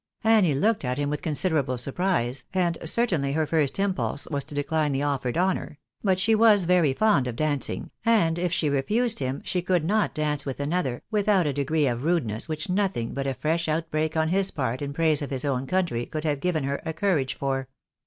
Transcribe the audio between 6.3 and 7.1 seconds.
was very